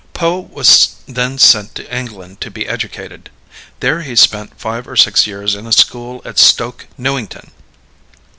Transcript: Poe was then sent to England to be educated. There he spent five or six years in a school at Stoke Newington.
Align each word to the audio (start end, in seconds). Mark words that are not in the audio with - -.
Poe 0.15 0.39
was 0.39 0.95
then 1.07 1.37
sent 1.37 1.75
to 1.75 1.95
England 1.95 2.41
to 2.41 2.49
be 2.49 2.67
educated. 2.67 3.29
There 3.81 4.01
he 4.01 4.15
spent 4.15 4.59
five 4.59 4.87
or 4.87 4.95
six 4.95 5.27
years 5.27 5.53
in 5.53 5.67
a 5.67 5.71
school 5.71 6.23
at 6.25 6.39
Stoke 6.39 6.87
Newington. 6.97 7.51